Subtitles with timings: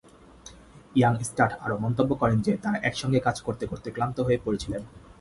[0.95, 4.81] ইয়াংস্টাড আরও মন্তব্য করেন যে তারা একসঙ্গে কাজ করতে করতে ক্লান্ত হয়ে পড়েছিলেন।